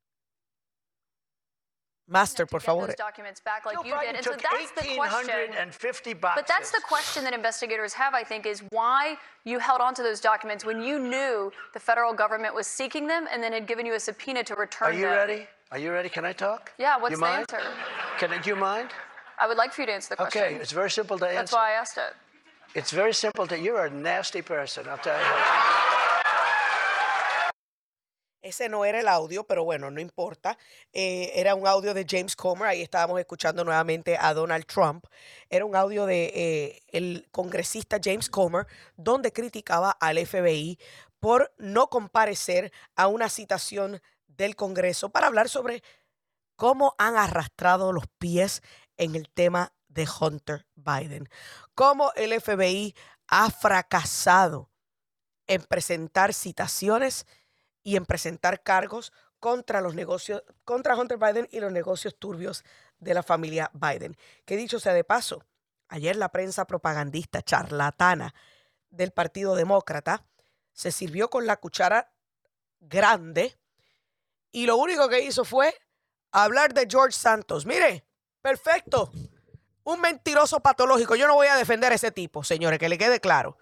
[2.10, 2.88] Master, por favor.
[2.88, 4.16] those documents back like Joe you did.
[4.16, 5.28] And so took that's the question.
[5.28, 6.42] 1,850 boxes.
[6.42, 10.04] But that's the question that investigators have, I think, is why you held on to
[10.04, 13.86] those documents when you knew the federal government was seeking them and then had given
[13.86, 14.98] you a subpoena to return them.
[14.98, 15.16] Are you them.
[15.16, 15.48] ready?
[15.72, 16.10] Are you ready?
[16.10, 16.72] Can I talk?
[16.80, 17.46] Yeah, what's you the mind?
[17.52, 17.62] answer?
[18.18, 18.90] Can I, do you mind?
[19.38, 20.44] I would like for you to answer the question.
[20.44, 21.38] Okay, it's very simple to answer.
[21.38, 22.14] That's why I asked it.
[22.76, 23.58] It's very simple to.
[23.58, 24.88] You're a nasty person.
[24.90, 25.89] I'll tell you.
[28.42, 30.58] Ese no era el audio, pero bueno, no importa.
[30.94, 32.68] Eh, era un audio de James Comer.
[32.70, 35.06] Ahí estábamos escuchando nuevamente a Donald Trump.
[35.50, 38.66] Era un audio de eh, el congresista James Comer,
[38.96, 40.80] donde criticaba al FBI
[41.20, 45.84] por no comparecer a una citación del Congreso para hablar sobre
[46.56, 48.62] cómo han arrastrado los pies
[48.98, 51.28] en el tema de Hunter Biden.
[51.76, 52.96] Cómo el FBI
[53.28, 54.70] ha fracasado
[55.48, 57.26] en presentar citaciones
[57.84, 62.64] y en presentar cargos contra los negocios, contra Hunter Biden y los negocios turbios
[63.00, 64.18] de la familia Biden.
[64.46, 65.46] Que dicho sea de paso,
[65.88, 68.34] ayer la prensa propagandista charlatana
[68.90, 70.26] del Partido Demócrata
[70.74, 72.12] se sirvió con la cuchara
[72.80, 73.58] grande
[74.52, 75.74] y lo único que hizo fue
[76.32, 77.66] hablar de George Santos.
[77.66, 78.06] Mire,
[78.42, 79.12] perfecto.
[79.84, 81.16] Un mentiroso patológico.
[81.16, 83.58] Yo no voy a defender a ese tipo, señores, que le quede claro.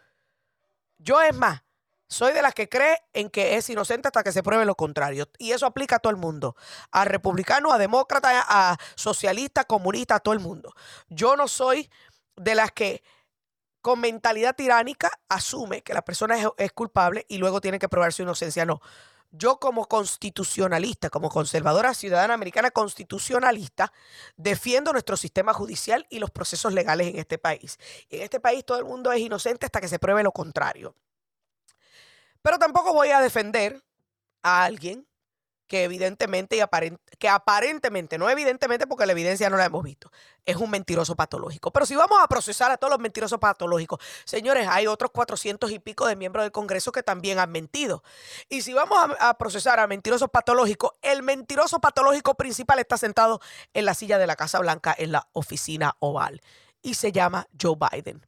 [0.97, 1.61] Yo es más,
[2.08, 5.30] soy de las que cree en que es inocente hasta que se pruebe lo contrario.
[5.38, 6.55] Y eso aplica a todo el mundo.
[6.91, 10.74] A republicano, a demócrata, a socialista, comunista, a todo el mundo.
[11.10, 11.89] Yo no soy
[12.36, 13.03] de las que
[13.82, 18.14] con mentalidad tiránica asume que la persona es, es culpable y luego tiene que probar
[18.14, 18.66] su inocencia.
[18.66, 18.82] No.
[19.32, 23.91] Yo como constitucionalista, como conservadora ciudadana americana constitucionalista,
[24.38, 27.78] defiendo nuestro sistema judicial y los procesos legales en este país.
[28.10, 30.95] En este país todo el mundo es inocente hasta que se pruebe lo contrario.
[32.41, 33.83] Pero tampoco voy a defender
[34.43, 35.07] a alguien
[35.67, 36.61] que evidentemente y
[37.17, 40.11] que aparentemente, no evidentemente porque la evidencia no la hemos visto,
[40.45, 41.71] es un mentiroso patológico.
[41.71, 45.79] Pero si vamos a procesar a todos los mentirosos patológicos, señores, hay otros 400 y
[45.79, 48.03] pico de miembros del Congreso que también han mentido.
[48.49, 53.41] Y si vamos a, a procesar a mentirosos patológicos, el mentiroso patológico principal está sentado
[53.73, 56.41] en la silla de la Casa Blanca en la oficina oval
[56.81, 58.25] y se llama Joe Biden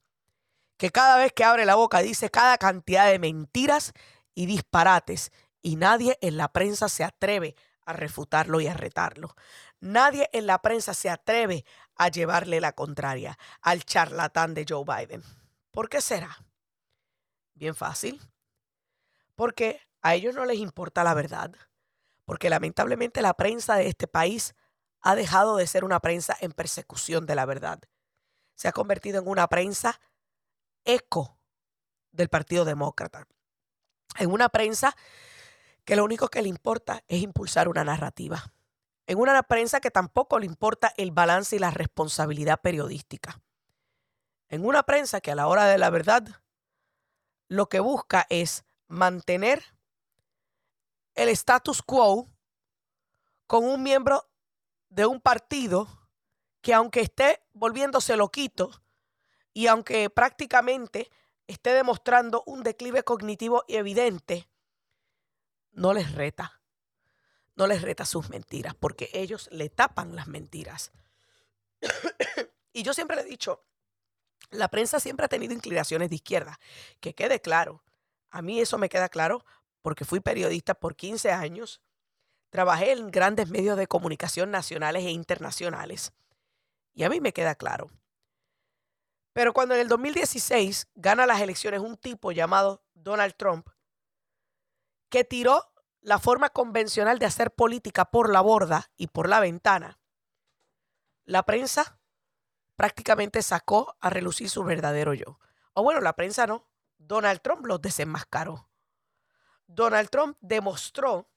[0.80, 3.92] que cada vez que abre la boca dice cada cantidad de mentiras
[4.34, 7.56] y disparates y nadie en la prensa se atreve
[7.86, 9.36] a refutarlo y a retarlo.
[9.82, 11.66] Nadie en la prensa se atreve
[11.96, 15.22] a llevarle la contraria al charlatán de Joe Biden.
[15.72, 16.46] ¿Por qué será?
[17.56, 18.22] Bien fácil.
[19.36, 21.52] Porque a ellos no les importa la verdad.
[22.24, 24.56] Porque lamentablemente la prensa de este país
[25.02, 27.82] ha dejado de ser una prensa en persecución de la verdad.
[28.56, 30.00] Se ha convertido en una prensa
[30.86, 31.38] eco
[32.12, 33.28] del Partido Demócrata.
[34.18, 34.96] En una prensa
[35.86, 38.54] que lo único que le importa es impulsar una narrativa.
[39.08, 43.42] En una prensa que tampoco le importa el balance y la responsabilidad periodística.
[44.50, 46.42] En una prensa que a la hora de la verdad
[47.48, 49.64] lo que busca es mantener
[51.16, 52.30] el status quo
[53.48, 54.30] con un miembro
[54.90, 55.88] de un partido
[56.62, 58.84] que aunque esté volviéndose loquito,
[59.60, 61.12] y aunque prácticamente
[61.46, 64.48] esté demostrando un declive cognitivo evidente,
[65.72, 66.62] no les reta.
[67.58, 70.94] No les reta sus mentiras, porque ellos le tapan las mentiras.
[72.72, 73.66] y yo siempre le he dicho,
[74.50, 76.58] la prensa siempre ha tenido inclinaciones de izquierda.
[77.02, 77.84] Que quede claro.
[78.30, 79.44] A mí eso me queda claro
[79.82, 81.82] porque fui periodista por 15 años.
[82.50, 86.14] Trabajé en grandes medios de comunicación nacionales e internacionales.
[86.94, 87.92] Y a mí me queda claro
[89.34, 93.70] pero cuando en el 2016 gana las elecciones un tipo llamado Donald Trump,
[95.10, 95.72] que tiró
[96.02, 100.00] la forma convencional de hacer política por la borda y por la ventana,
[101.26, 102.00] la prensa
[102.76, 105.40] prácticamente sacó a relucir su verdadero yo.
[105.74, 106.68] O bueno, la prensa no,
[106.98, 108.70] Donald Trump los desenmascaró.
[109.68, 111.30] Donald Trump demostró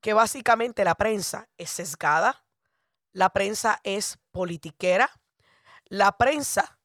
[0.00, 2.44] que básicamente la prensa es sesgada,
[3.12, 5.10] la prensa es politiquera,
[5.86, 6.78] la prensa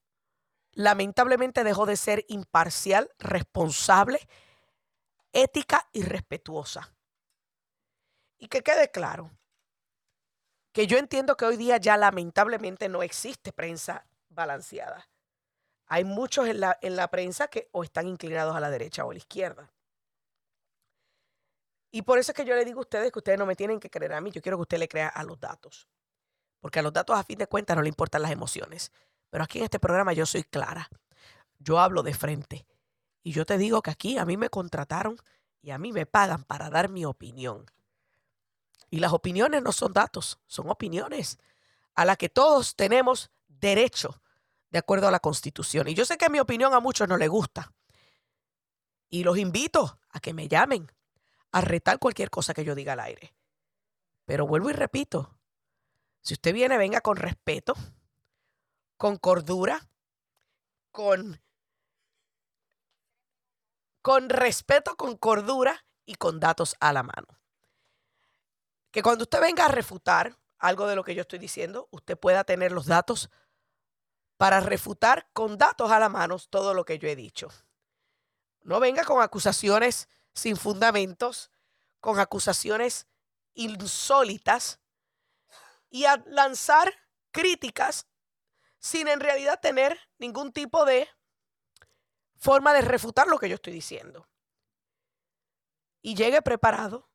[0.77, 4.19] lamentablemente dejó de ser imparcial, responsable,
[5.33, 6.93] ética y respetuosa.
[8.37, 9.31] Y que quede claro
[10.71, 15.09] que yo entiendo que hoy día ya lamentablemente no existe prensa balanceada.
[15.87, 19.09] Hay muchos en la, en la prensa que o están inclinados a la derecha o
[19.09, 19.73] a la izquierda.
[21.89, 23.79] Y por eso es que yo le digo a ustedes que ustedes no me tienen
[23.79, 25.87] que creer a mí, yo quiero que usted le crea a los datos.
[26.59, 28.91] Porque a los datos a fin de cuentas no le importan las emociones.
[29.29, 30.89] Pero aquí en este programa yo soy clara.
[31.59, 32.65] Yo hablo de frente.
[33.23, 35.17] Y yo te digo que aquí a mí me contrataron
[35.61, 37.65] y a mí me pagan para dar mi opinión.
[38.89, 41.37] Y las opiniones no son datos, son opiniones
[41.95, 44.21] a las que todos tenemos derecho
[44.69, 45.87] de acuerdo a la Constitución.
[45.87, 47.73] Y yo sé que mi opinión a muchos no les gusta.
[49.09, 50.89] Y los invito a que me llamen
[51.51, 53.33] a retar cualquier cosa que yo diga al aire.
[54.25, 55.37] Pero vuelvo y repito,
[56.21, 57.73] si usted viene, venga con respeto
[58.97, 59.87] con cordura,
[60.91, 61.41] con,
[64.01, 67.27] con respeto, con cordura y con datos a la mano.
[68.91, 72.43] Que cuando usted venga a refutar algo de lo que yo estoy diciendo, usted pueda
[72.43, 73.29] tener los datos
[74.37, 77.49] para refutar con datos a la mano todo lo que yo he dicho.
[78.61, 81.51] No venga con acusaciones sin fundamentos,
[81.99, 83.07] con acusaciones
[83.53, 84.79] insólitas
[85.89, 86.93] y a lanzar
[87.31, 88.07] críticas
[88.79, 91.07] sin en realidad tener ningún tipo de
[92.35, 94.27] forma de refutar lo que yo estoy diciendo.
[96.01, 97.09] Y llegue preparado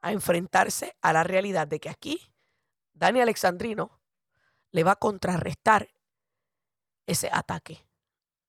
[0.00, 2.32] a enfrentarse a la realidad de que aquí
[2.94, 4.00] Dani Alexandrino
[4.70, 5.88] le va a contrarrestar
[7.06, 7.86] ese ataque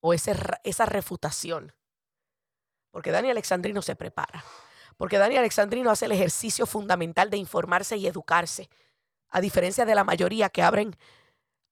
[0.00, 0.34] o ese,
[0.64, 1.74] esa refutación.
[2.90, 4.44] Porque Dani Alexandrino se prepara.
[4.96, 8.68] Porque Dani Alexandrino hace el ejercicio fundamental de informarse y educarse.
[9.28, 10.96] A diferencia de la mayoría que abren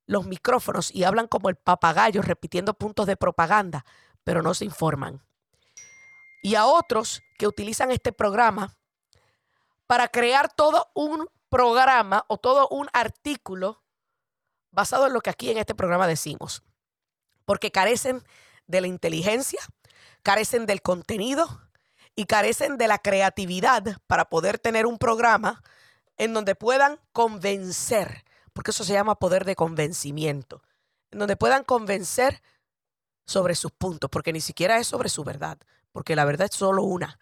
[0.07, 3.85] los micrófonos y hablan como el papagayo repitiendo puntos de propaganda,
[4.25, 5.23] pero no se informan.
[6.43, 8.77] Y a otros que utilizan este programa
[9.87, 13.83] para crear todo un programa o todo un artículo
[14.71, 16.63] basado en lo que aquí en este programa decimos.
[17.45, 18.23] Porque carecen
[18.67, 19.61] de la inteligencia,
[20.23, 21.63] carecen del contenido
[22.15, 25.63] y carecen de la creatividad para poder tener un programa
[26.17, 28.25] en donde puedan convencer
[28.57, 30.63] porque eso se llama poder de convencimiento,
[31.11, 32.43] en donde puedan convencer
[33.27, 35.59] sobre sus puntos, porque ni siquiera es sobre su verdad,
[35.93, 37.19] porque la verdad es solo una,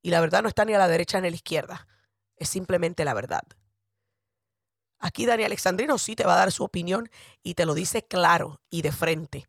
[0.00, 1.88] y la verdad no está ni a la derecha ni a la izquierda,
[2.36, 3.42] es simplemente la verdad.
[5.00, 7.10] Aquí Dani Alexandrino sí te va a dar su opinión
[7.42, 9.48] y te lo dice claro y de frente,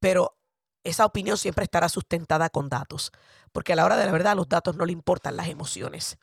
[0.00, 0.36] pero
[0.82, 3.12] esa opinión siempre estará sustentada con datos,
[3.52, 6.18] porque a la hora de la verdad los datos no le importan las emociones.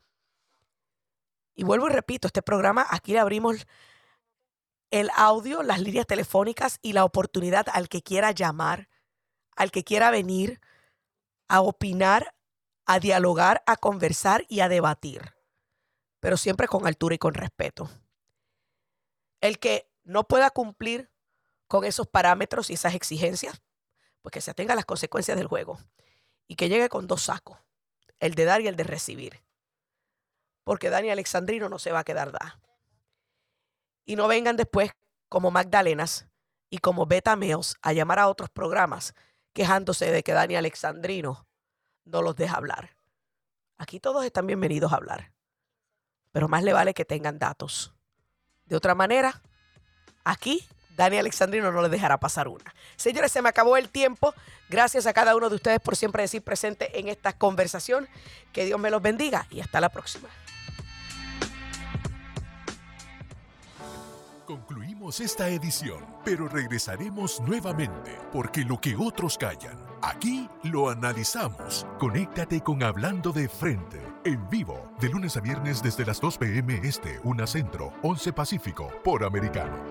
[1.56, 3.68] Y vuelvo y repito, este programa aquí le abrimos
[4.92, 8.90] el audio, las líneas telefónicas y la oportunidad al que quiera llamar,
[9.56, 10.60] al que quiera venir
[11.48, 12.36] a opinar,
[12.86, 15.34] a dialogar, a conversar y a debatir,
[16.20, 17.90] pero siempre con altura y con respeto.
[19.40, 21.10] El que no pueda cumplir
[21.68, 23.62] con esos parámetros y esas exigencias,
[24.22, 25.80] pues que se atenga a las consecuencias del juego
[26.48, 27.58] y que llegue con dos sacos,
[28.20, 29.42] el de dar y el de recibir
[30.64, 32.60] porque Dani Alexandrino no se va a quedar da.
[34.06, 34.92] Y no vengan después
[35.30, 36.28] como Magdalenas
[36.70, 39.14] y como Beta Meos a llamar a otros programas
[39.54, 41.48] quejándose de que Dani Alexandrino
[42.06, 42.96] no los deja hablar.
[43.78, 45.34] Aquí todos están bienvenidos a hablar,
[46.32, 47.94] pero más le vale que tengan datos.
[48.66, 49.42] De otra manera,
[50.24, 52.74] aquí Dani Alexandrino no les dejará pasar una.
[52.96, 54.34] Señores, se me acabó el tiempo.
[54.70, 58.08] Gracias a cada uno de ustedes por siempre decir presente en esta conversación.
[58.54, 60.30] Que Dios me los bendiga y hasta la próxima.
[64.52, 71.88] Concluimos esta edición, pero regresaremos nuevamente porque lo que otros callan, aquí lo analizamos.
[71.98, 76.82] Conéctate con Hablando de Frente, en vivo, de lunes a viernes desde las 2 p.m.
[76.84, 79.91] Este, 1 Centro, 11 Pacífico, por Americano.